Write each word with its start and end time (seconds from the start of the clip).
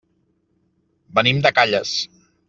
Venim 1.19 1.43
de 1.47 1.51
Calles. 1.59 1.93